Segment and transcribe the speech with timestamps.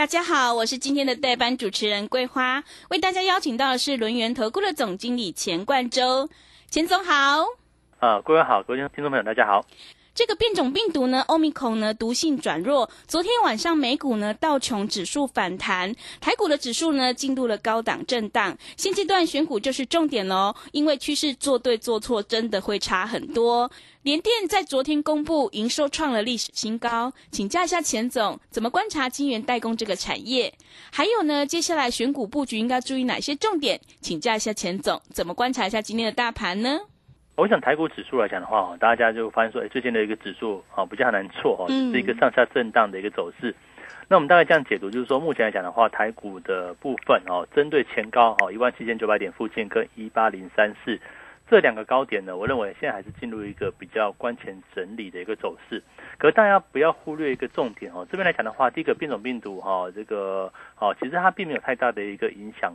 [0.00, 6.26] 大家好，我是今天的代班主持人桂花，为大家邀请到的是轮源投顾的总经理钱冠洲，
[6.70, 7.12] 钱总好。
[7.98, 9.66] 啊，各位好，各位听众朋友，大家好。
[10.14, 12.90] 这个变种病毒呢，欧米孔呢，毒性转弱。
[13.06, 18.56] 昨天晚上美股呢，道琼指数反弹，台股的指数呢，进入了高档震荡。
[18.76, 23.70] 现阶段选股就是重点喽，因为趋势做对做错真的会差很多。
[24.02, 30.52] 联电在昨天公布营收创了历史新高，请教一下钱总，怎么观察晶圆代工这个产业？
[30.90, 33.80] 还有呢，接下来选股布局应该注意哪些重点？
[34.00, 36.80] 请教一下钱总，怎么观察一下今天的大盘呢？
[37.40, 43.54] 我想台股指数来讲的话，大家就发现说，哎，最近的一个指数啊，比较难错哦，是一个上下震荡的一个走势。
[44.08, 51.00] 那我们大概这样解读，就是说，目前来讲的话，台股的部分哦，针对前高哦一万七千九百点附近跟一八零三四
[51.48, 55.82] 这两个高点呢，我认为现在还是进入一个比较关前整理的一个走势。
[56.18, 62.70] 可是大家不要忽略一个重点哦，这边来讲的话，第一个变种病毒哈，这个哦，其实它并没有太大的一个影响。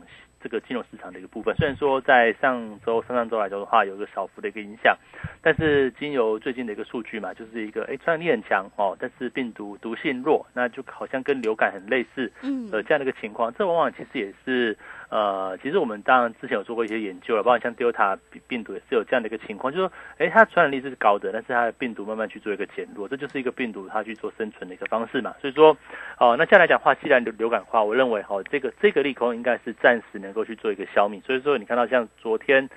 [0.46, 4.96] 这个金融市场的一个部分，虽然说在上周、上上周来说的话，有一个小幅的一个影响，
[5.42, 14.78] 但是经由最近的一个数据嘛，就是一个哎传染力很强哦，但是病毒毒性弱，那就好像跟流感很类似，嗯，呃这样的一个情况，这往往其实也是
[15.08, 18.16] 呃，其实我们当然之前有做过一些研究了，包括像 Delta
[18.46, 25.76] 病毒也是有这样的一个情况，就是说哎它传染力是高的，但是它的病毒慢慢去做一个减弱，这就是一个病毒它去做生存的一个方式嘛，所以说
[26.20, 30.35] 哦，那这样来讲话，既然流流感化，我认为哦这个这个利空应该是暂时能。
[30.36, 32.68] 够去做一个消弭，所以说你看到像昨天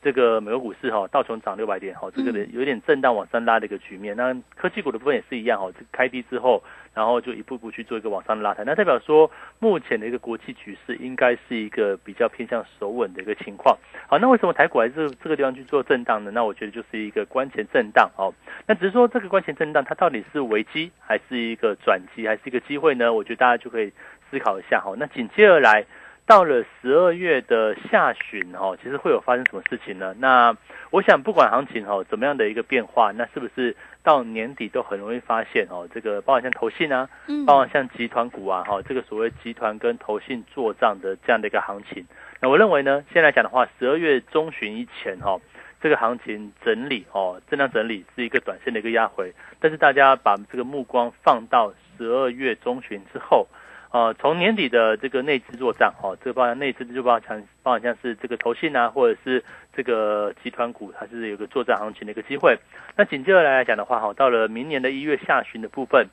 [0.00, 4.16] 这个美国股市哈，道琼涨六百点哈，这个有点震荡往上拉的一个局面。
[4.16, 6.62] 那科技股的部分也是一样哈，这开低之后，
[6.94, 8.62] 然后就一步步去做一个往上拉抬。
[8.64, 9.28] 那代表说
[9.58, 13.76] 目前的一个国际局势应该是一个比较偏向守稳的一个情况。
[14.06, 16.30] 好，那为什么台股还是这个地方去做震荡呢？
[16.32, 18.32] 那我觉得就是一个关前震荡哦。
[18.68, 23.12] 那只是说这个关前震荡它到底是危机还是一个转机还是一个机会呢？
[23.12, 23.92] 我觉得大家就可以
[24.30, 24.94] 思考一下哈。
[24.96, 25.84] 那紧接而来。
[26.28, 30.14] 到了十二月的下旬，哈，其实会有发生什么事情呢？
[30.18, 30.54] 那
[30.90, 35.88] 我想，不管行情哈怎么样的一个变化，那是不是到年底都很容易发现哦？
[35.90, 37.08] 这个包括像投信啊，
[37.46, 42.06] 包括像集团股啊，哈，这个所谓集团跟投信做账的这样的一个行情。
[42.40, 45.40] 那我认为呢，现在讲的话，十二月中旬以前哈，
[45.80, 53.48] 这个行情整理哦，震荡整理是一个短线的一个压回，但是大家把这个目光放到十二月中旬之后。
[53.90, 59.42] 呃，从年底的这个内资做账，哦，这个包含内资就包含包含像是这个投信啊，或者是
[59.74, 62.58] 这个集团股，它是有个做账行情的一个机会。
[62.96, 66.06] 那紧接着来讲的话，哈，到了明年的一月下旬的部分，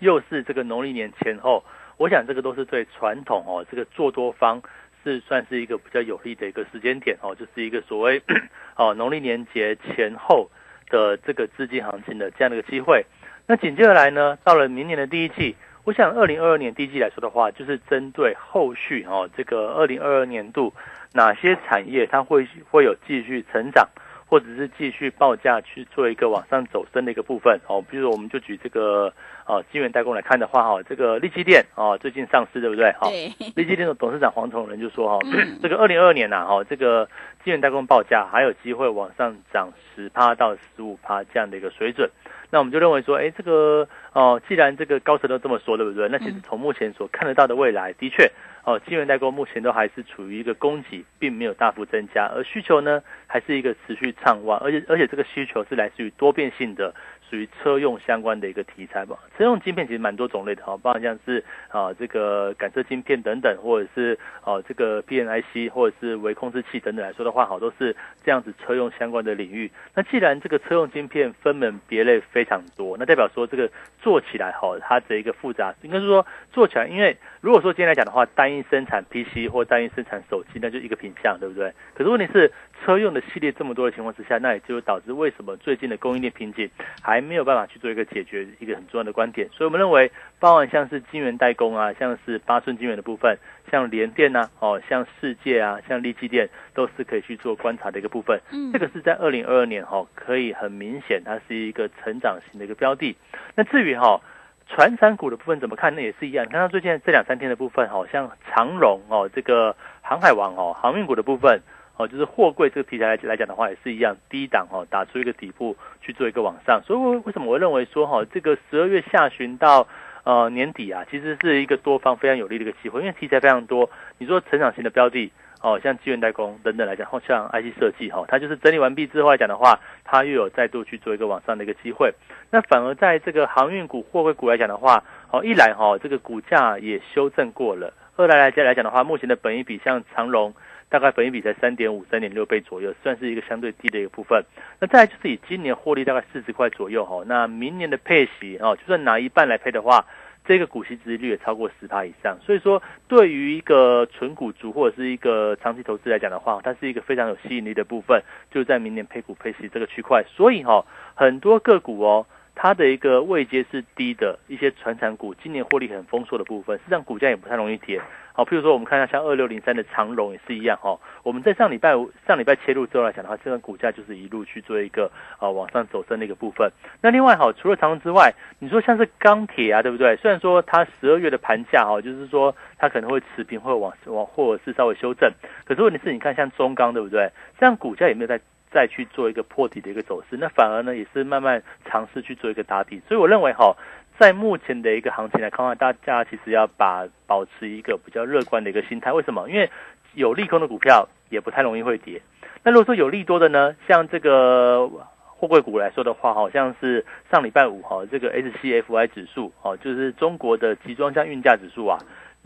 [0.00, 1.62] 又是这个农历年前后，
[1.98, 4.60] 我想这个都是对传统哦，这个做多方
[5.04, 8.20] 是算是一个比较有利的一个时间点哦，就是一个所谓
[8.74, 10.50] 哦农历年节前后
[10.90, 13.06] 的这个资金行情的这样的一个机会。
[13.46, 15.54] 那紧接着来呢，到了明年的第一季。
[15.88, 20.70] 我想，二零二二年第一季来说的话，就是针对后续哦，这个二零二二年度
[21.14, 23.88] 哪些产业它会会有继续成长，
[24.26, 27.82] 或者是继续报价去做一个往上走升的一个部分哦。
[27.90, 29.10] 比如我们就举这个
[29.46, 32.94] 哦，金源代工来看的话哈，这个利基电哦，最近上市对不对？
[33.00, 33.32] 对。
[33.56, 35.26] 利基电的董事长黄崇仁就说哈，
[35.62, 37.08] 这个二零二二年呐哈，这个
[37.42, 42.10] 金源代工报价还有机会往上涨十趴到十五趴这样的一个水准。
[42.50, 46.08] 那我们就认为说，哎，这个哦，既然这个高层都这么说，对不对？
[46.08, 48.30] 那其实从目前所看得到的未来，的确，
[48.68, 56.94] 哦，晶圆代工目前都还是处于一个供给并没有大幅增加，而需求呢，还是一个持续畅旺，而且而且这个需求是来自于多变性的
[57.30, 59.16] 属于车用相关的一个题材吧。
[59.38, 69.70] 车用晶片其实蛮多种类的哈，包括像是啊这个感测晶片等等，或者是哦这个 PNIC 或者是微控制器等等来说的话，好都是这样子车用相关的领域。
[69.94, 73.70] 那既然这个车用晶片分门别类非常多，那代表说这个
[74.02, 81.72] 做起来哈，它的一个复杂，应该是说做起来，因为如果说今天来讲的话，单一生产 PC 或单一生产手机，那就一个品相，对不对？
[81.94, 82.50] 可是问题是
[82.84, 86.68] 车用的系列这么多的情况之下，那也就导致为什么最近的供应链瓶颈
[87.02, 89.48] 还没有办法去做一个解决，一个很重要的观点。
[89.52, 93.36] 所以我们认为，包含像是晶圆代工啊，像是八寸晶圆的部分，
[93.70, 98.40] 像联电呐，哦，像世界啊，像力积电，都是可以去做观察的一个部分。
[98.52, 103.16] 嗯，这个是在二零二二年哈，可以很明显它是一个成长型的一个标的。
[103.54, 104.20] 那至于哈。
[104.68, 105.94] 船产股的部分怎么看？
[105.94, 106.44] 那也是一样。
[106.44, 111.60] 你看到最近这两三天的部分，好像长荣哦，这个航海王哦，航运股的部分
[111.96, 116.80] 哦，就是货柜这个题材来来讲的话，也是一样，低档哦，打出一个底部去做一个往上。
[116.84, 119.88] 所以为什么我认为说哈，这个十二月下旬到
[120.24, 123.90] 呃年底啊，其实是一个多方非常有利的一个机会，因为题材非常多。
[124.18, 125.32] 你说成长型的标的。
[125.60, 132.12] 哦，像机源代工等等来讲，或像 IC 设计哈，它就是整理完毕之后来讲的话，它又有再度去做一个往上的一个机会。
[132.50, 140.54] 那反而在这个航运股、货柜股来讲的话，哦，一来哈，这个股价也修正过了；二来来讲来讲的话，目前的本益比像长荣，
[140.88, 144.44] 大概本益比在三点五、三点六倍左右，算是一个相对低的一个部分。
[144.80, 150.04] 那再就是以今年获利大概四十块左右哈，那明年的配息哦，就算拿一半来配的话。
[150.48, 160.24] 这个股息值率也超过十趴以上，所以说对于一个纯股族或者是一个长期投资来讲的话，它是一个非常有吸引力的部分，就在明年配股配息这个区块。
[160.26, 162.24] 所以哈，很多个股哦，
[162.60, 168.00] 它的一个位阶是低的，一些传产股今年获利很丰硕的部分，实际上股价也不太容易跌。
[168.32, 170.98] 好，譬如说我们看一下像二六零三的长荣也是一样哈。
[171.22, 175.10] 我们在上礼拜五、上礼拜切入之后来讲的话，这个股价就是一路去做一个
[175.40, 176.68] 呃往上走升的一个部分。
[177.00, 180.16] 那另外哈，除了长荣之外，你说像是钢铁啊，对不对？
[180.16, 185.32] 虽然说它十二月的盘价哈，就是说它可能会持平，或往往或者是稍微修正。
[185.64, 187.30] 可是问题是，你看像中钢，对不对？
[187.58, 188.40] 这样股价也没有在
[188.78, 193.02] 再去做一个破底的一个走势，那反而呢也是慢慢尝试去做一个打底。
[193.08, 193.74] 所以我认为哈。
[194.20, 199.12] 在目前的一个行情来看的话，大家其实要把保持一个比较乐观的一个心态。
[199.12, 199.48] 为什么？
[199.48, 199.70] 因为
[200.14, 202.20] 有利空的股票也不太容易会跌。
[202.64, 204.90] 那如果说有利多的呢，像这个
[205.24, 211.96] 货柜股来说的话，好像是上礼拜五哈，这个 SCFI 指数哦，就是中国的集装箱运价指数啊。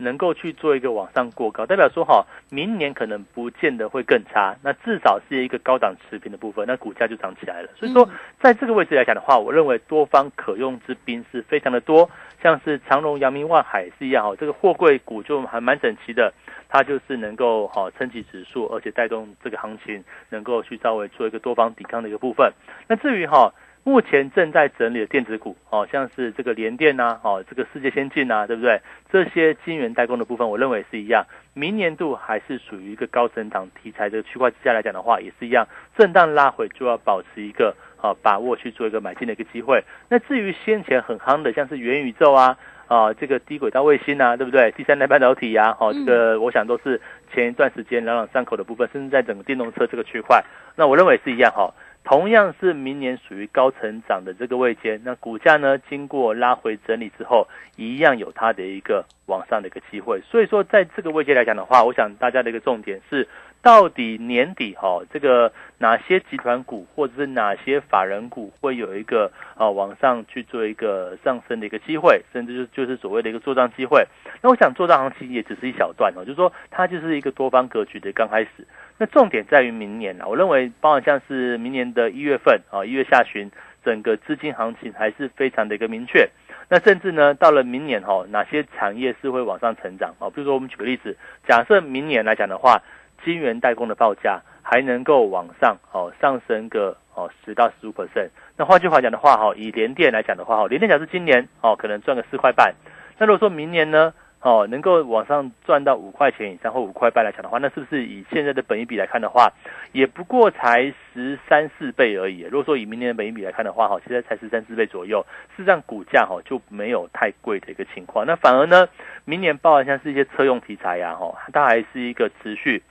[0.03, 7.69] 能够去做一个往上过高，代表说哈，明年可能不见得会更差，那至少是一个高档持平的部分，那股价就涨起来了。
[7.75, 8.07] 所以说，
[8.39, 12.09] 在这个位置来讲的话，我认为多方可用之兵是非常的多，
[12.41, 16.33] 像是长隆、阳明、万海是一样哈，这个货柜股就还蛮整齐的，
[16.67, 22.51] 它就是能够哈撑起指数，而且带动这个行情能够去稍微做一个多方抵抗的一个部分。
[22.87, 23.53] 那至于哈。
[23.85, 28.79] 目前正在整理的电子股，哦，像是这个联电呐，哦，这个世界先进呐，对不对？
[29.11, 39.83] 这些晶圆代工的部分，我认为是一样，明年度还是属于一个高成长题材的区块之下来讲的话，也是一样，震荡拉回就要保持一个啊把握去做一个买进的一个机会。
[40.07, 42.57] 那至于先前很夯的，像是元宇宙啊，
[42.87, 44.71] 啊，这个低轨道卫星啊，对不对？
[44.71, 47.01] 第三代半导体呀，哦，这个我想都是
[47.33, 50.41] 前一段时间朗朗上口的部分，甚至在整个电动车这个区块，
[50.77, 51.73] 那我认为是一样哈。
[52.03, 57.47] 同样是明年属于高成长的这个位阶，那股价呢经过拉回整理之后，
[57.77, 60.21] 一样有它的一个往上的一个机会。
[60.21, 63.27] 所以说，在这个位阶来讲的话，我想大家的一个重点是，
[63.63, 74.05] 到底年底哈，这个哪些集团股或者是哪些法人股会有一个啊往上去做一个上升的一个机会，甚至就就是所谓的一个做账机会。
[74.41, 78.49] 那我想做账行情也只是一小段哦，就是说它就是一个多方格局的刚开始。
[78.97, 83.49] 那重点在于明年啊，我认为包含像是明年的一月份啊，一月下旬，
[83.85, 86.29] 整个资金行情还是非常的一个明确。
[86.67, 90.29] 那甚至呢，到了明年哈，哪些产业是会往上成长啊？
[90.29, 91.17] 比如说我们举个例子，
[91.47, 92.81] 假设明年来讲的话，
[93.23, 98.29] 晶圆代工的报价还能够往上哦上升个哦十到十五 percent。
[98.57, 102.73] 那换句话讲的话哈，以联电来讲的话哈，联电假设今年哦可能赚个四块半，
[103.17, 104.13] 那如果说明年呢？
[104.45, 109.49] 哦，能够往上赚到五块钱以上或五块半来讲的话，那是不是以现在的本益比来看的话，
[109.93, 112.41] 也不过才十三四倍而已。
[112.41, 115.25] 如果说以明年的本益比来看的话，哈，现在才十三四倍左右，
[115.55, 118.25] 事实上股价哈就没有太贵的一个情况。
[118.25, 118.89] 那反而呢，
[119.23, 122.83] 明年包含像是一些车用题材呀，哈，它还是一个持续。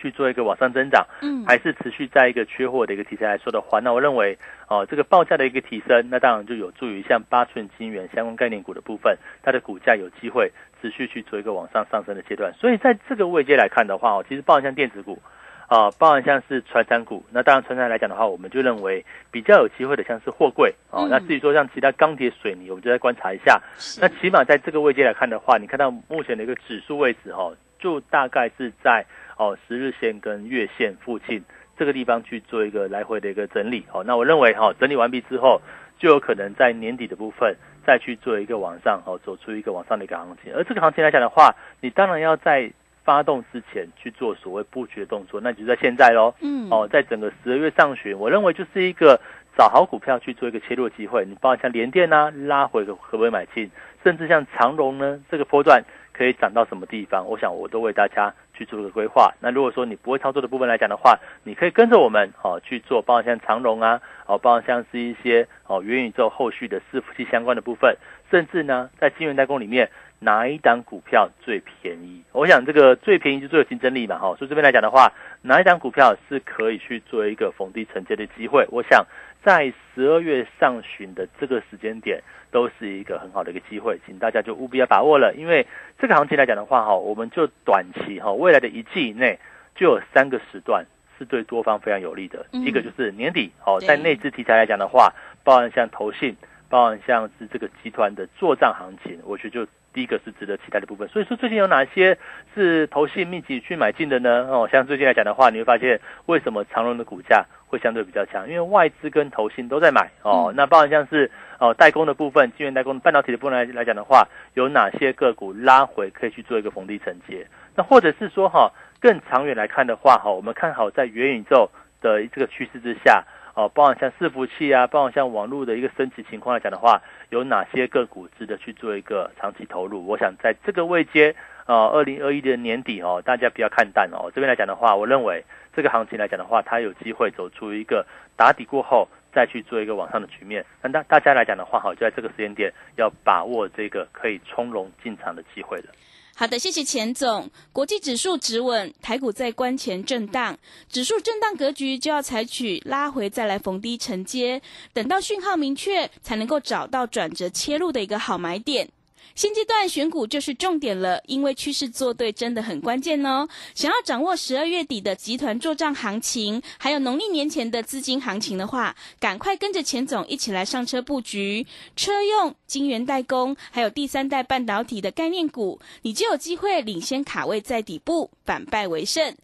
[0.00, 4.36] 去做一个往上增长，嗯，还是持续在一个缺货的一个题材来说的话，那我认为，
[4.68, 12.52] 哦，这个报价的一个提升，那当然就有助于像八寸晶圆相关概念股的部分，它的股价有机会持续去做一个往上上升的阶段。
[12.54, 15.20] 所以在这个位阶来看的话，哦，其实包含像电子股，
[15.68, 21.06] 啊，包含像是传产股，那当然传产来讲的话，我们就认为比较有机会的像是货柜哦。
[21.10, 23.60] 那至于说像其他钢铁、水泥，我们就再观察一下。
[24.00, 29.04] 那起码在这个位阶来看的话，你看到目前的一个指数位置哦，就大概是在
[29.40, 31.42] 哦十日线跟月线附近
[31.76, 34.04] 这个地方去做一个来回的一个整理哦。
[34.06, 35.60] 那我认为哈，整理完毕之后，
[35.98, 37.56] 就有可能在年底的部分。
[37.82, 40.52] 再去做一个往上哦，走出一个往上的一个行情。
[40.54, 42.70] 而这个行情来讲的话，你当然要在
[43.02, 46.32] 发动之前去做所谓布局的动作，那就在现在喽。
[46.42, 49.18] 嗯，哦，在整个十二月上旬，我认为就是一个
[49.56, 51.24] 找好股票去做一个切入的机会。
[51.24, 53.68] 你包括像联电啊，拉回可不可以买进？
[54.04, 55.82] 甚至像长荣呢，这个波段
[56.12, 57.26] 可以涨到什么地方？
[57.26, 59.32] 我想我都为大家去做个规划。
[59.40, 64.00] 那如果说你不会操作的部分来讲的话，你可以跟着我们哦去做，包括像长荣啊。
[64.26, 67.96] 哦，包括像是一些哦元宇宙后续的伺服器相关的部分，
[68.30, 69.90] 甚至呢，在晶圆代工里面
[70.20, 72.22] 哪一档股票最便宜？
[72.32, 74.36] 我想这个最便宜就最有竞争力嘛，哈。
[74.36, 75.12] 所以这边来讲的话，
[75.42, 78.66] 哪一档股票是可以去做一个逢低承接的机会？
[78.70, 79.04] 我想
[79.42, 82.22] 在十二月上旬的这个时间点，
[82.52, 85.34] 都是一个很好的一个机会，请大家就务必要把握了。
[85.34, 85.66] 因为
[85.98, 89.38] 这个行情来讲的话，哈，我们就短期哈，未来的一季以内
[89.74, 90.84] 就有三个时段。
[91.18, 92.46] 是对多方非常有利的。
[92.50, 95.12] 一个就是年底哦，在内资题材来讲的话，
[95.44, 96.34] 包含像投信，
[96.70, 101.08] 包含像是这个集团的做账行情，我觉得就第一个是值得期待的部分。
[101.08, 102.16] 所以说，最近有哪些
[102.54, 104.46] 是投信密集去买进的呢？
[104.50, 108.48] 哦，像最近来讲的话，你会发现为什么长荣的股价会相对比较强？
[108.48, 110.52] 因为外资跟投信都在买哦。
[110.56, 117.46] 那包含像是哦代工的部分，晶圆代工、半导体的部分来来讲的话，有哪些个股拉回可以去做一个逢低承接？
[117.74, 118.70] 那或者是说哈？
[119.02, 121.70] 更长远来看的话，哈，我们看好在元宇宙
[122.02, 123.24] 的这个趋势之下，
[123.60, 130.06] 哦，包含像伺服器啊，包含像网络的一个升级情况来讲的话，有哪些个股值得去做一个长期投入？
[130.06, 131.34] 我想在这个位阶，
[131.66, 134.32] 呃，二零二一的年底哦，大家不要看淡哦。
[134.34, 135.44] 这边来讲的话，我认为
[135.76, 140.64] 这个行情来讲的话，它有机会走出一个打底过后再去做一个往上的局面。
[140.80, 145.92] 那大大家来讲的话，哈，就在这个时间点要把握这个可以从容进场的机会了。
[146.40, 147.50] 好的，谢谢钱总。
[147.70, 154.62] 国际指数止稳，台股在关前震荡，指数震荡格局就要采取拉回再来逢低承接，
[154.94, 158.88] 等到讯号明确，才能够找到转折切入的一个好买点。
[159.34, 163.48] 现阶段选股就是重点了，因为趋势做对真的很关键哦。
[163.74, 179.36] 想要掌握十二月底的集团做账行情，还有农历年前的资金行情的话，赶快跟着钱总一起来上车布局车用、晶圆代工，还有第三代半导体的概念股，你就有机会领先卡位在底部，反败为胜。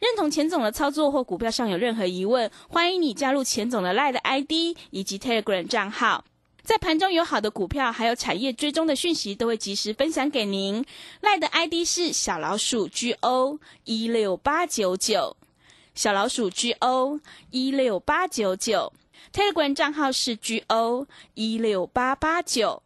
[0.00, 6.24] 认同钱总的操作或股票上有任何疑问，欢迎你加入钱总的 Line ID 以及 Telegram 账号。
[6.62, 10.84] 在盘中有好的股票，还有产业追踪的讯息，都会及时分享给您。
[11.20, 15.36] 赖的 ID 是小老鼠 GO 一六八九九，
[15.94, 17.18] 小老鼠 GO
[17.50, 18.92] 一六八九九。
[19.32, 22.82] Telegram 账号是 GO 一六八八九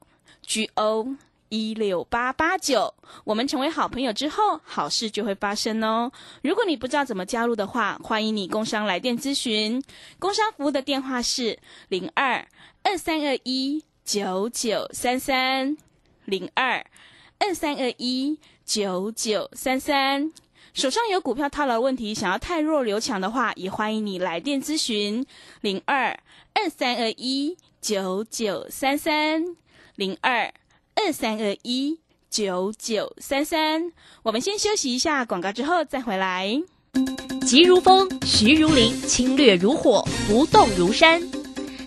[0.47, 1.17] ，GO
[1.49, 2.95] 一六八八九。
[3.25, 6.11] 我们成为好朋友之后，好事就会发生哦。
[6.43, 9.83] 如果你不知道怎么加入的话，欢迎你工商来电咨询。
[10.19, 12.47] 工商服务的电话是零二。
[12.89, 15.77] 二三二一九九三三
[16.25, 16.87] 零二
[17.41, 20.33] 二三二一九九三三，
[20.73, 25.27] 手上有股票套牢问题，想要太弱留强的话，也欢迎你来电咨询
[25.63, 26.17] 零二
[26.55, 29.57] 二三二一九九三三
[29.97, 30.55] 零二
[30.95, 31.99] 二三二一
[32.31, 33.91] 九九三三。
[34.23, 36.63] 我们先休息一下广告，之后再回来。
[37.45, 41.21] 急如风，徐如林，侵略如火，不动如山。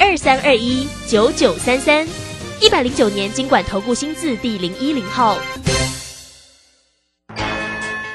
[0.00, 2.06] 二三二一九九三三，
[2.60, 5.36] 一百零九年经管投顾新字第零一零号。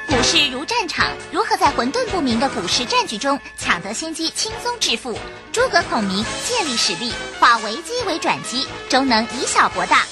[0.08, 5.20] 股市如战场，如何在混沌不明的股市战局中抢得先机，轻松致富？
[5.52, 10.06] 诸葛孔明借力使力，化危机为转机，终能以小博大。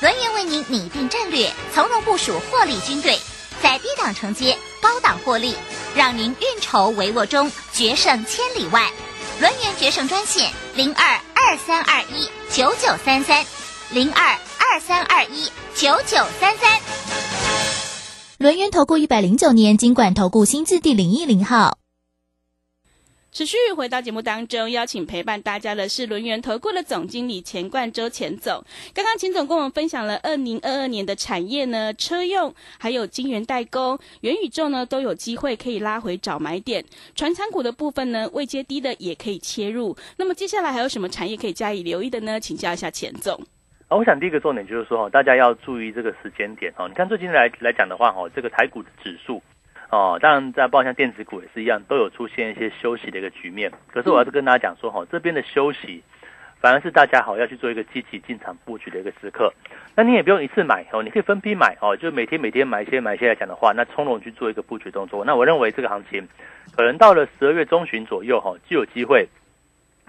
[0.00, 3.18] 轮源为您拟定战略，从容部署获利军队，
[3.60, 5.56] 在低档承接，高档获利，
[5.96, 8.92] 让您运筹帷幄中决胜千里外。
[9.38, 13.44] 轮圆决胜专线零二二三二一九九三三
[13.92, 16.80] 零二二三二一九九三三。
[18.38, 21.76] 轮圆投顾一百零九年金管投顾新字第零一零号。
[23.36, 28.64] 持续回到节目当中，邀请陪伴大家的是轮源投顾的总经理钱冠周钱总。
[28.94, 36.82] 刚刚钱总跟我们分享了二零二二年的产业呢，车用还有晶圆代工、元宇宙呢都有机会可以拉回找买点。
[37.14, 39.94] 传产股的部分呢，未接低的也可以切入。
[40.16, 42.40] 那么接下来还有什么产业可以加以留意的呢？
[42.40, 43.38] 请教一下钱总。
[43.88, 46.88] 啊，我想第一个重点就是说哈，大家要注意这个时间点哦。
[46.88, 49.42] 你看最近来来讲的话哈，这个台股的指数。
[49.88, 53.70] 哦，当然，在包括像电子股也是一样，都有出现一些休息的一个局面。
[53.92, 56.02] 可是我要是跟大家讲说，哈，这边的休息，
[56.60, 59.52] 反而是大家好要去做一个积极进场布局的一个时刻。
[59.94, 65.24] 那你也不用一次买哦，你可以分批买哦，就每天每天买一些买一些来讲的话，那从容去做一个布局动作。
[65.24, 66.26] 那我认为这个行情，
[66.76, 69.28] 可能到了十二月中旬左右，哈，就有机会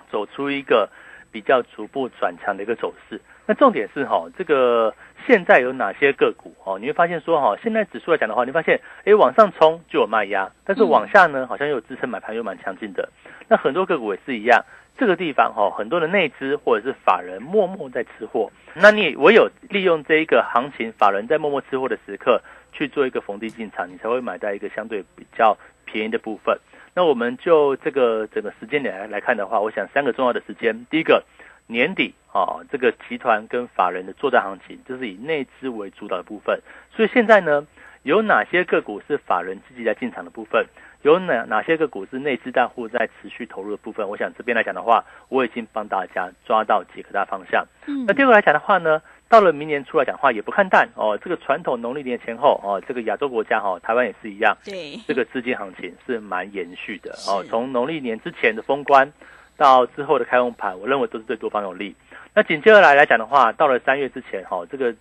[0.09, 0.89] 走出一个
[1.31, 3.21] 比较逐步转强的一个走势。
[3.47, 4.93] 那重点是哈，这个。
[5.25, 6.79] 现在有哪些个股哦？
[6.79, 13.09] 你会发现说哈，现在指数来讲的话，你发现哎往上冲就有卖压，但是往下呢好像又有支撑买盘又蛮强劲的。
[13.49, 14.63] 那很多个股也是一样，
[14.97, 18.49] 这个地方哈，很多的内资或者是法人默默在吃货。
[18.73, 26.57] 那你唯有利用这一个行情，法人在默默吃货的时刻去做一个逢低进场，你才会买到一个相对比较便宜的部分。
[26.93, 31.21] 那我们就这个整个时间点来来看的话，我想三个重要的时间，第一个。
[31.67, 36.59] 年底啊，这个集团跟法人的作战行情，就是以内资为主导的部分。
[36.95, 37.67] 所以现在呢，
[38.03, 40.65] 有哪些个股是法人积极在进场的部分？
[41.03, 44.07] 有哪哪些个股是内资大户在持续投入的部分？
[44.07, 47.65] 我想这边来讲的话，我已经帮大家抓到几个大方向。
[47.85, 51.17] 嗯，那第二个来讲的话呢，到了明年出来讲的话，也不看淡哦。
[51.21, 54.57] 这个传统农历年前后哦，这个亚洲国家哈，台湾也是一样。
[54.65, 57.43] 对，这个资金行情是蛮延续的哦。
[57.47, 59.11] 从农历年之前的封关。
[59.57, 61.95] 到之后的开红盘，我认为都是对多方有利。
[62.33, 64.93] 那紧接着来来讲的话，到了三月之前，哈，这个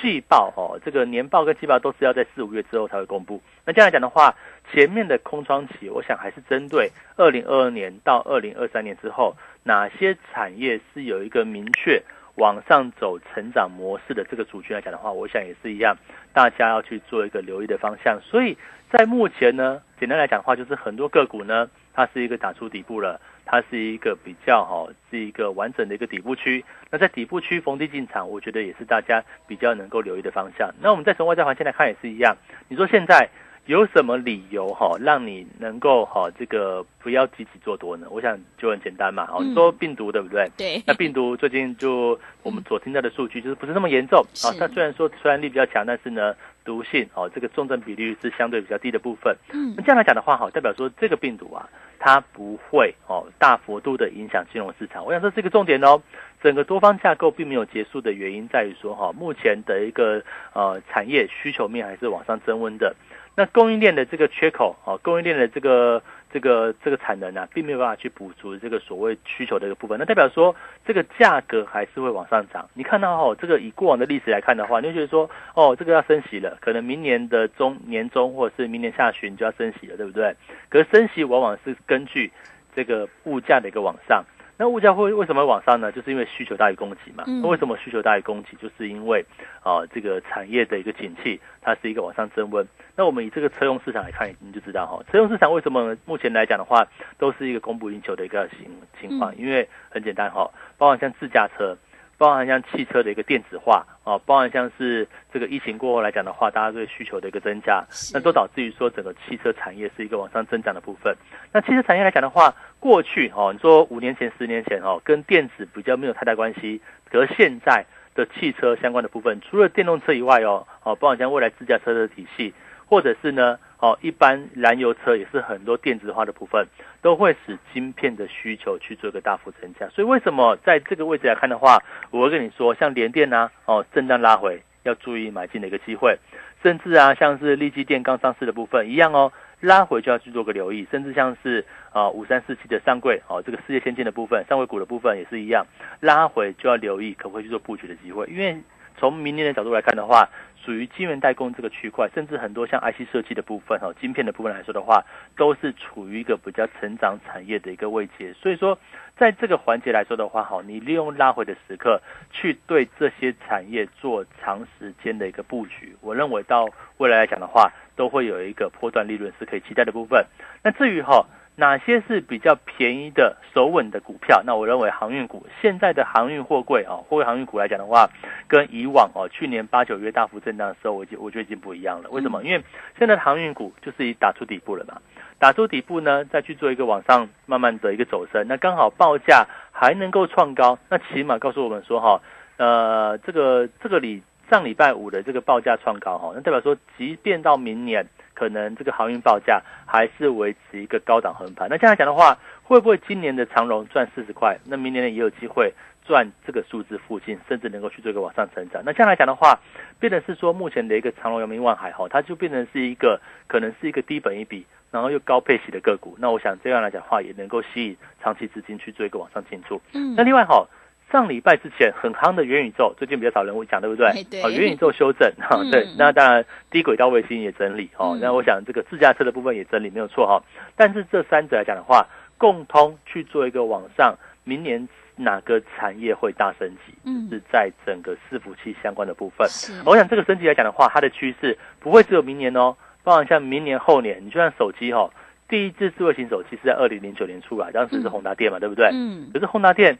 [0.00, 3.40] 季报，哈，这个年报跟季报都是要在四五月之后才会公布。
[3.66, 4.34] 那这样来讲的话，
[4.72, 12.02] 前面的空窗期，我想还是针对二零二二年到二零二三年之后，哪些产业是有一个明确
[12.36, 15.94] 往上走成长模式的这个主群来讲的话，我想也是一样，
[16.32, 18.18] 大家要去做一个留意的方向。
[18.22, 18.56] 所以
[18.90, 23.20] 在目前呢，简单来讲的话，就是很多个股呢，它是一个打出底部了。
[23.50, 26.62] 它是一个比较好，是一个完整的一个底部区。
[26.90, 30.70] 那在底部区逢低进场，我觉得也是大家比较能够留意的方向。
[30.82, 32.36] 那我们再从外在环境来看，也是一样。
[32.68, 33.26] 你说现在
[33.64, 38.06] 有什么理由哈，让你能够哈这个不要积极做多呢？
[38.10, 39.26] 我想就很简单嘛。
[39.32, 40.46] 哦，说病毒对不对？
[40.54, 40.82] 对。
[40.86, 44.52] 那病毒最近就我们所听到的数据就是不是那么严重啊。
[44.58, 46.34] 它虽然说传染力比较强，但是呢。
[46.68, 49.34] 毒性哦，这个重症比率是相对比较低的部分。
[49.54, 51.66] 嗯，那这样来讲的话，哈，代表说这个病毒啊，
[51.98, 55.02] 它不会哦大幅度的影响金融市场。
[55.02, 56.02] 我想这是一个重点哦。
[56.42, 62.94] 整个多方架构并没有结束的原因在于说，哈，目前的一个呃产业需求面还是往上增温的。
[63.34, 69.98] 那供应链的这个缺口哦，供应链的这个这个这个产能啊，并没有办法去补足这个所谓需求的一个部分。
[69.98, 70.54] 那代表说，
[70.86, 72.68] 这个价格还是会往上涨。
[72.74, 80.34] 你看到哦，这个以过往的历史来看的话，你就觉得说，哦，这个要升息了，可能明年的中年中或者是明年下旬就要升息了，对不对？
[80.68, 82.30] 可是升息往往是根据
[82.74, 84.24] 这个物价的一个往上。
[84.58, 85.92] 那物价会为什么往上呢？
[85.92, 87.22] 就是因为需求大于供给嘛。
[87.26, 88.56] 那为什么需求大于供给？
[88.60, 89.24] 就是因为
[89.62, 92.66] 啊，这个产业的一个景气，它是一个往上增温。
[92.96, 96.84] 那我们以这个车用市场来看，你就知道哈，车用市场为什么目前来讲的话，
[97.18, 98.68] 都是一个供不应求的一个情
[99.00, 99.36] 情况。
[99.36, 101.76] 因为很简单哈，包括像自驾车。
[102.18, 111.16] 包含像汽车的一个电子化啊，包含像是这个疫情过后来讲的话，大家对需求的一个增加，那都导致于说整个汽车产业是一个往上增长的部分。
[111.52, 122.52] 那汽车产业来讲的话，过去哦，你说五年前、十年前哦，跟电子比较没有太大关系，可是现在的汽车相关的部分，除了电动车以外哦，哦，包含像未来自驾车的体系。
[122.90, 126.66] 或者是呢，哦，一般燃油车也是很多电子化的部分，
[127.00, 129.88] 都会使晶片的需求去做一个大幅增加。
[129.90, 131.78] 所以为什么在这个位置来看的话，
[132.10, 136.18] 我会跟你说，像联电呐，哦，震荡拉回要注意买进的一个机会，
[136.62, 145.64] 甚至啊，像是利基电刚上市的部分一样哦，拉回就要去做个留意，甚至像是啊五三四七的上柜哦，这个世界先进的部分，上柜股的部分也是一样，
[146.00, 148.58] 拉回就要留意可不可以去做布局的机会，因为
[148.98, 150.28] 从明年的角度来看的话。
[150.64, 155.02] 属于晶圆代工这个区块，甚至很多像 IC 设计的部分哈，晶片的部分来说的话，
[155.34, 158.34] 都是处于一个比较成长产业的一个位阶。
[158.34, 158.78] 所以说，
[159.16, 170.26] 在这个环节来说的话，哈，你利用拉回的时刻去对这些产业做长时间的一个布局，我认为到未来来讲的话，都会有一个波段利润是可以期待的部分。
[170.62, 171.24] 那至于哈。
[171.60, 174.44] 哪些是比较便宜的、守稳的股票？
[174.46, 178.08] 那我认为航运股现在的航运货柜啊，货柜航运股来讲的话，
[178.46, 182.08] 跟以往哦，去年八九月大幅震荡的时候，我就我觉得已经不一样了。
[182.10, 182.44] 为什么？
[182.44, 182.62] 因为
[182.96, 185.02] 现在的航运股就是已打出底部了嘛。
[185.40, 192.20] 打出底部呢，再去做一个往上慢慢的一个走升，那刚好报价还能够创高，那起码告诉我们说哈，
[192.56, 201.68] 呃，这个这个礼上礼拜五的这个报价创高哈，那代表说，即便到明年，可能这个航运报价还是维持一个高档横盘。
[201.68, 204.58] 那这样讲的话，会不会今年的长荣赚四十块？
[204.64, 205.72] 那明年呢也有机会
[206.04, 208.82] 赚这个数字附近，甚至能够去做一个往上成长。
[208.84, 209.60] 那这样来讲的话，
[210.00, 216.16] 变成是说目前的一个长荣、阳明、万海哈，它就变成是一个可能是一个低本一比，然后又高配息的个股。
[216.18, 219.80] 那我想这样来讲的话，也能够吸引长期资金去做一个往上进出。
[219.92, 220.66] 嗯，那另外哈。
[221.10, 224.22] 上礼拜之前很夯的元宇宙，最近比较少人会讲，对不对？
[224.30, 224.42] 对。
[224.42, 225.88] 啊，元宇宙修正哈，对。
[225.96, 228.18] 那当然，低轨道卫星也整理哦。
[228.20, 230.42] 那我想这个自驾车的部分也整理没有错哈。
[230.76, 236.92] 但是这三者来讲的话，共通去做一个往上，明年哪个产业会大升级？
[237.04, 239.48] 嗯，是在整个伺服器相关的部分。
[239.48, 239.72] 是。
[239.86, 245.10] 我想这个升级来讲的话，它的趋势不会只有明年哦，包含像明年后年，你就像手机哈，
[245.48, 248.90] 第一支智慧型手机是在二零零九年出来，当时是宏达电嘛，对不对？
[248.92, 249.30] 嗯。
[249.32, 249.98] 可是宏达电。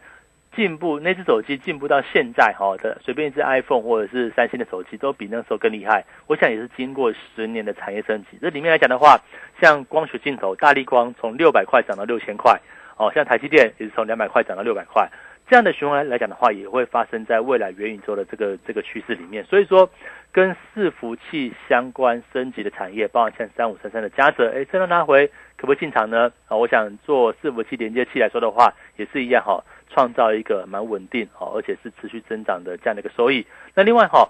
[0.55, 6.05] 进步，那只手机进步到现在哈的，随便一只 iPhone 或者是三星的手机都比那时候更厉害。
[6.27, 8.39] 我想也是经过十年的产业升级。
[8.41, 9.21] 这里面来讲的话，
[9.61, 12.61] 像光学镜头，大力光从六百块涨到六千块，
[12.97, 15.09] 哦，像台积电也是从两百块涨到六百块。
[15.49, 19.45] 这样的循环来讲的话，也会发生在未来元宇宙的这个这个趋势里面。
[19.45, 19.89] 所以说，
[20.31, 26.31] 跟伺服器相关升级的产业，包括像三五三三的嘉泽，哎，这样拿回可不可以进场呢？
[26.49, 29.65] 啊，我想做伺服器连接器来说的话，也是一样哈。
[29.91, 33.47] 创造一个蛮稳定哦，而且是持续增长的这样的一个收益。
[33.75, 34.29] 那另外哈，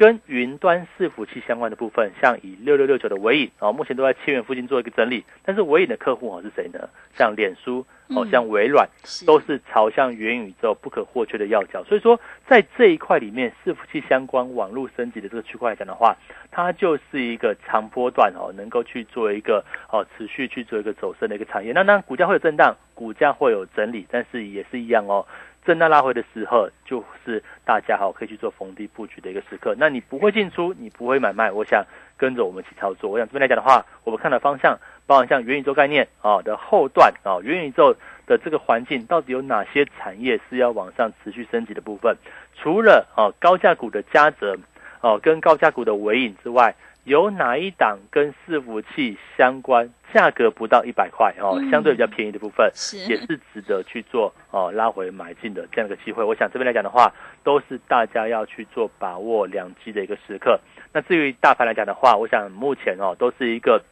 [0.00, 5.26] 跟云端伺服器相关的部分，像以六六六九的尾影哦，目前都在七元附近做一个整理。
[5.44, 6.88] 但是尾影的客户哦是谁呢？
[7.14, 7.84] 像脸书。
[8.12, 8.88] 哦，像微软
[9.24, 16.16] 都是朝向元宇宙不可或缺的要角，所以说在这一块里面，伺服器相关网络升级的这个区块来讲的话，
[16.50, 21.70] 它就是一个长波段哦，能够去做一个哦持续去做一个走升的一个产业。
[21.70, 25.24] 那当然股价会有震荡，股价会有整理，但是也是一样哦。
[25.64, 29.74] 震荡拉回的时候，就是大家好可以去做逢低布局的一个时刻。
[29.78, 31.84] 那你不会进出，你不会买卖，我想
[32.16, 33.10] 跟着我们一起操作。
[33.10, 34.78] 我想这边来讲的话，我们看的方向。
[35.06, 37.92] 包含像元宇宙概念啊的后段啊，元宇宙
[38.26, 42.16] 的这个环境到底有哪些产业是要往上持续升级的部分？
[42.54, 44.56] 除了啊高价股的嘉泽
[45.00, 52.70] 哦跟高价股的尾影之外，有哪一档跟伺服器相关，价格不到一百块哦，相对比较便宜的部分，
[53.08, 56.22] 也是值得去做哦拉回买进的这样一个机会。
[56.22, 60.58] 我想这边来讲的话，都是大家要去做把握良机的一个时刻。
[60.92, 63.82] 那至于大盘来讲的话，我想目前哦都是一个。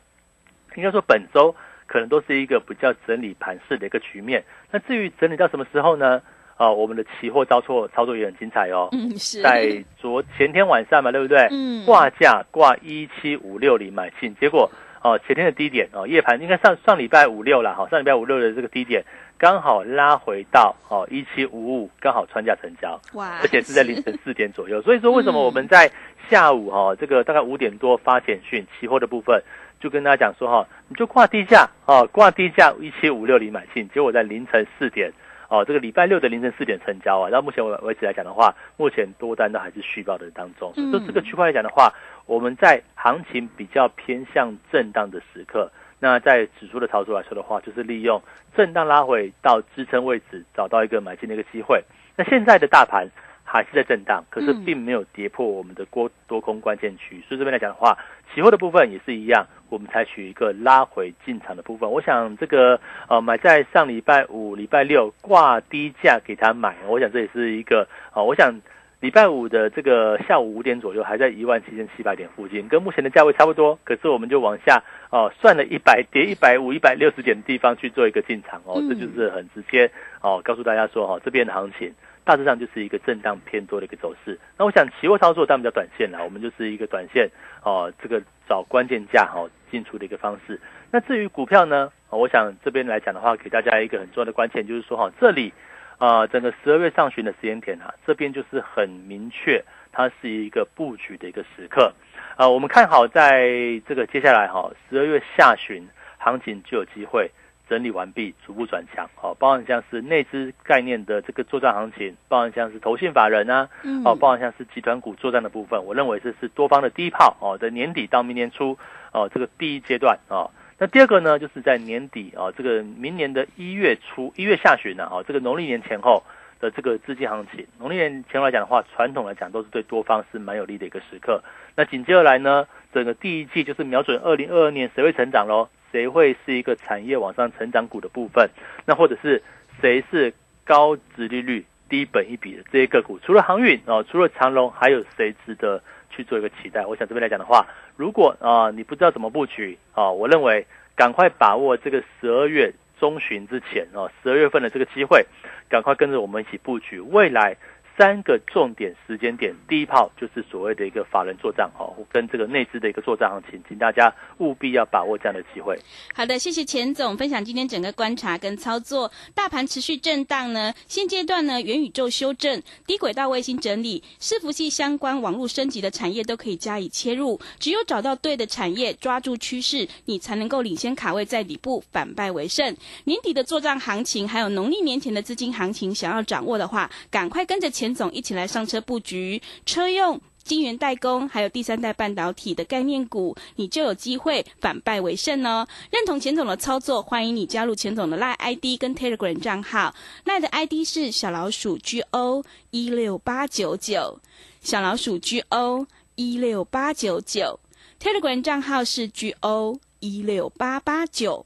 [0.76, 1.52] 应该说本周
[1.86, 4.44] 可能都是一个比较整理盘势的一个局面。
[4.70, 6.20] 那至于整理到什么时候呢？
[6.56, 8.88] 啊，我们的期货操作操作也很精彩哦。
[8.92, 9.40] 嗯，是。
[9.42, 11.48] 在昨前天晚上嘛，对不对？
[11.50, 11.84] 嗯。
[11.86, 14.70] 挂价挂一七五六零买进，结果
[15.02, 19.04] 哦，前天的低点哦，夜盘应该上上礼拜五六了哈，上礼拜五六的这个低点
[19.38, 23.00] 刚好拉回到哦一七五五，刚好穿价成交。
[23.14, 23.38] 哇！
[23.40, 24.82] 而且是在凌晨四点左右。
[24.82, 25.90] 所以说，为什么我们在
[26.28, 29.42] 下午哈这个大概五点多发简讯，期货的部分。
[29.80, 35.12] 就跟大家讲说哈，你就挂低价哦，挂低价一七五六零买进，结果在凌晨四点
[35.48, 37.30] 哦，这个礼拜六的凌晨四点成交啊。
[37.30, 40.74] 到目前为止来讲的话，目前多单都还是续报的当中。
[40.74, 41.94] 所以这个区块来讲的话，
[42.28, 48.22] 我们在行情比较偏向震荡的时刻，那在指数的操作来说的话，就是利用
[48.56, 51.82] 震荡拉回到支撑位置，找到一个买进的一个机会。
[52.16, 53.08] 那现在的大盘。
[53.50, 57.96] 还是在震荡，可是并没有跌破我们的多多空关键区，所以这边来讲的话，
[58.30, 61.90] 期货的部分也是一样，我们采取一个拉回进场的部分。
[61.90, 68.54] 我想这个呃买在上礼拜五、礼拜六挂低价给他买，我想这也是一个啊，我想
[69.00, 79.88] 礼拜五的这个下午五点左右还在一万七千七百点附近，跟目前的价位差不多，可是我们就往下哦算了一百跌一百五、一百六十点的地方去做一个进场哦，这就是很直接
[80.20, 81.94] 哦告诉大家说哈这边的行情。
[82.24, 84.38] 大致上就是一个震荡偏多的一个走势。
[84.58, 87.26] 那我想期货操作当然比较短线了，我们就是一个短线
[87.62, 90.60] 哦，这个找关键价哈进出的一个方式。
[90.90, 95.50] 那至于股票呢，我想这边来讲的话，给大家一个很重要的关键就是说哈，这里
[95.98, 101.92] 啊整个十二月上旬的时间点啊，这边就是很明确，它是一个布局的一个时刻
[102.36, 102.48] 啊。
[102.48, 103.48] 我们看好在
[103.86, 105.86] 这个接下来哈十二月下旬
[106.18, 107.30] 行情就有机会。
[107.68, 113.68] 整理完毕，逐步转强，哦，包含像是内资概念的这个作战行情，包含像是投信法人啊，
[114.06, 118.78] 哦，包含像是集团股作战的部分，我认为这是多方的第一炮，哦，在年底到明年初，
[119.12, 126.22] 哦，这个第一阶段，哦，那第二个呢，就是在年底，啊，这个明年的一月初、一月下旬呢，啊，这个农历年前后
[126.60, 131.42] 的这个资金行情，农历年前后来讲的话，传统来讲都是对多方是蛮有利的一个时刻。
[131.74, 135.68] 那紧接着来呢，整个第一季就是瞄准二零二二年谁会成长喽？
[135.90, 138.48] 谁会是一个产业往上成长股的部分？
[138.86, 139.42] 那或者是
[139.80, 140.32] 谁是
[140.64, 143.18] 高值利率、低本一比的这些个股？
[143.20, 145.82] 除了航运啊，除了长龙，还有谁值得
[146.18, 146.84] 去做一个期待？
[146.84, 147.64] 我想这边来讲的话，
[147.96, 155.24] 如果啊你不知道怎么布局啊，我认为赶快把握这个十二月中旬之前哦，十二月份的这个机会，
[155.68, 157.56] 赶快跟着我们一起布局未来。
[157.98, 165.76] 三个重点时间点，第一炮就是所谓的一个法人做账哈，跟这个内资的一个做账行情，请大家务必要把握这样的机会。
[166.14, 169.10] 好的，谢谢钱总分享今天整个观察跟操作。
[169.34, 177.40] 大盘持续震荡呢，现阶段呢，元宇宙修正、低轨道卫星整理、伺服器相关网络升级的产业都可以加以切入。
[177.58, 182.76] 只有找到对的产业，抓住趋势，你才能够领先卡位在底部，反败为胜。
[183.02, 187.87] 年底的做账行情，还有农历年前的资金行情，想要掌握的话，赶快跟着钱。
[187.94, 195.66] 总一起来上车布局车用晶圆代工，还有第三代半导体的概念股，你就有机会反败为胜哦！
[195.90, 204.18] 认同钱总的操作，欢迎你加入钱总的 Line ID 跟 Telegram 账号，Line 的 ID 是小老鼠 G O 一六八九九，
[204.62, 207.60] 小老鼠 G O 一六八九九
[208.00, 211.44] ，Telegram 账号是 G O 一六八八九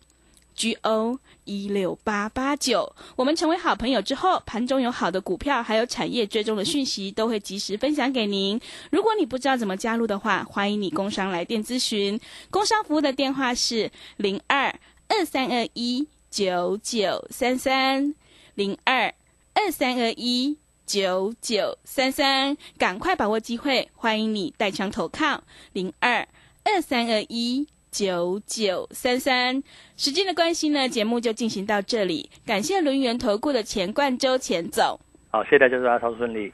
[0.55, 1.19] ，G O。
[1.45, 8.61] 一六八八九，我们成为好朋友之后，盘中有好的股票，还有产业追踪的讯息，都会及时分享给您。
[8.91, 12.21] 如果你不知道怎么加入的话，欢迎你工商来电咨询。
[12.51, 14.75] 工商服务的电话是零二
[15.09, 18.15] 二三二一九九三三
[18.55, 19.15] 零二
[19.55, 26.27] 二三二一九九三三，赶快把握机会，欢迎你带枪投靠零二
[26.65, 27.67] 二三二一。
[27.93, 29.63] 九九三三，
[29.99, 32.31] 时间的关系呢，节目就进行到这里。
[32.47, 34.99] 感谢轮圆投顾的钱冠周钱总，
[35.31, 36.53] 好，谢谢大家，祝大家操顺利。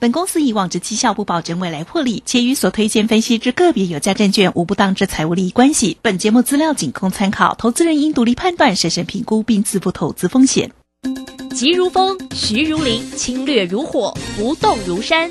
[0.00, 5.98] 本公司以往之绩效不保证未来获利，且与所推荐分析之个别有价证券无不当之财务利益关系。
[6.00, 10.72] 本节目资料仅供参考，投资人应独立判断、审慎评估并自负投资风险。
[11.54, 15.30] 急如风，徐如林，侵略如火，不动如山。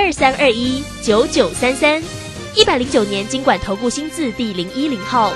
[0.00, 2.00] 二三二一九九三三，
[2.54, 5.32] 一百零九年经管投顾新字第零一零号。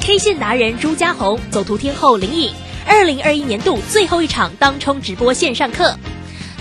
[0.00, 2.52] K 线达人朱家红，走图天后林颖，
[2.86, 5.92] 二零二一年度最后一场当冲直播线上课，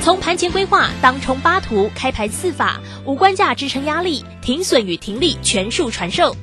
[0.02, 6.36] 从盘前规划、当冲八图、开盘四法、五关价支撑压力、停损与停利全数传授。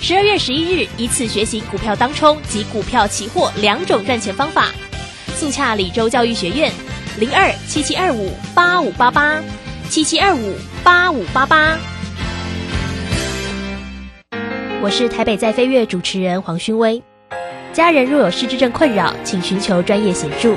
[0.00, 4.72] 十二月十一日，一次学习股票当冲及股票期货两种赚钱方法。
[5.36, 6.72] 速洽李州教育学院。
[7.18, 9.38] 零二七七二五八五八八，
[9.90, 11.76] 七七二五八五八八。
[14.80, 17.02] 我是台北在飞跃主持人黄勋威。
[17.70, 20.56] 家人若有失智症困扰，请寻求专业协助。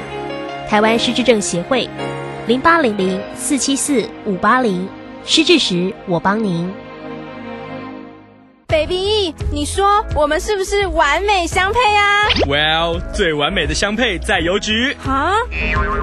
[0.69, 1.89] 台湾失智症协会
[2.47, 4.87] 零八零零四七四五八零，
[5.25, 6.71] 失智时我帮您。
[8.67, 15.35] baby，你说我们是不是完美相配啊？Well，最完美的相配在邮局啊，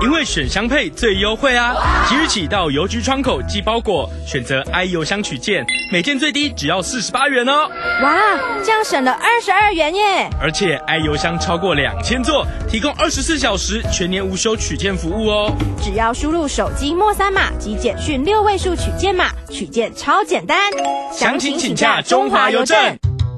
[0.03, 1.75] 因为选相配最优惠啊！
[2.09, 7.68] 即日起到邮局窗口寄包裹，选择 i 邮箱取件，每件最低只要四十八元哦！
[8.03, 8.18] 哇，
[8.64, 10.31] 这样省了二十二元耶！
[10.40, 15.53] 而且 i 邮箱超过两千座，提供二十四小时全年无休取件服务哦！
[15.83, 20.59] 只要输入手机末三码及简讯六位数取件码，取件超简单。
[21.12, 22.64] 详情请洽中华邮。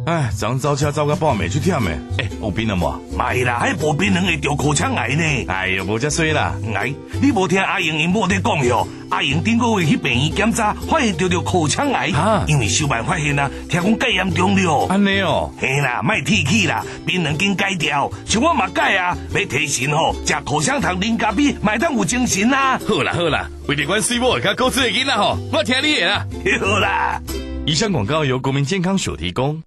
[0.07, 2.95] 哎，昨早车走到半暝去忝的，哎，有病了无？
[3.17, 5.25] 没啦，还无病人会得口腔癌呢。
[5.49, 6.53] 哎呀，无遮衰啦。
[6.75, 8.87] 哎，你无听阿英因某在讲哟？
[9.09, 12.11] 阿英顶个月去病院检查，发现得着口腔癌，
[12.47, 14.87] 因为小办发现啊，听讲介严重了。
[14.91, 22.79] 安尼哦，嘿啦，卖提起啦，病人经戒掉，像我嘛戒啊，要提神吼，食口香糖、零咖啡，买当有精神啊。
[22.87, 26.27] 好啦好啦，为了关水某甲高子的囡仔吼，我听你的啦。
[26.61, 27.23] 好啦。
[27.67, 29.63] 以上广告由国民健康署提供。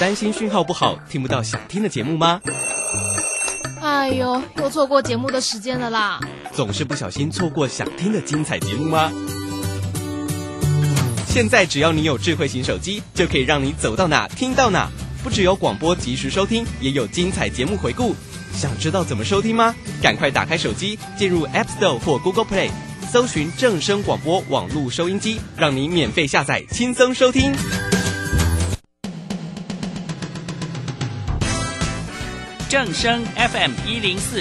[0.00, 2.40] 担心讯号不好，听不到想听的节目吗？
[3.82, 6.18] 哎呦，又错过节目的时间了啦！
[6.54, 9.12] 总是不小心错过想听的精彩节目吗？
[11.26, 14.88] 现在只要你有智慧型手机，就可以让你走到哪听到哪。
[15.22, 18.16] 不只有广播及时收听，也有精彩节目回顾。
[18.54, 19.74] 想知道怎么收听吗？
[20.00, 22.70] 赶快打开手机，进入 App Store 或 Google Play。
[23.16, 27.50] 搜寻正声广播网络收音机让您免费下载轻松收听。
[32.68, 34.34] 正声 fm 一零四。